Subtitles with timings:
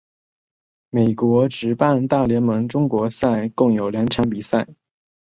[0.89, 4.67] 美国职棒大联盟中国赛共有两场比赛。